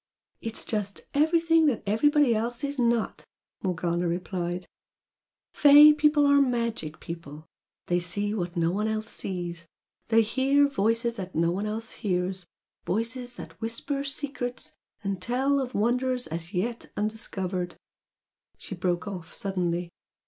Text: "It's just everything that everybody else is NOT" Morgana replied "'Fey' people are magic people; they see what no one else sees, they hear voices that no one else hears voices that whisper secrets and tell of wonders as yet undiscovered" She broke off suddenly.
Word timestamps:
"It's 0.41 0.65
just 0.65 1.01
everything 1.13 1.67
that 1.67 1.83
everybody 1.85 2.33
else 2.33 2.63
is 2.63 2.79
NOT" 2.79 3.23
Morgana 3.61 4.07
replied 4.07 4.65
"'Fey' 5.53 5.93
people 5.93 6.25
are 6.25 6.41
magic 6.41 6.99
people; 6.99 7.45
they 7.85 7.99
see 7.99 8.33
what 8.33 8.57
no 8.57 8.71
one 8.71 8.87
else 8.87 9.07
sees, 9.07 9.67
they 10.07 10.23
hear 10.23 10.67
voices 10.67 11.17
that 11.17 11.35
no 11.35 11.51
one 11.51 11.67
else 11.67 11.91
hears 11.91 12.47
voices 12.83 13.35
that 13.35 13.61
whisper 13.61 14.03
secrets 14.03 14.71
and 15.03 15.21
tell 15.21 15.59
of 15.59 15.75
wonders 15.75 16.25
as 16.25 16.51
yet 16.51 16.91
undiscovered" 16.97 17.75
She 18.57 18.73
broke 18.73 19.07
off 19.07 19.31
suddenly. 19.31 19.91